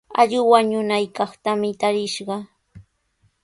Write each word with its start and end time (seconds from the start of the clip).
Allqu 0.19 0.39
wañunaykaqtami 0.51 1.69
tarishqaa. 1.79 2.41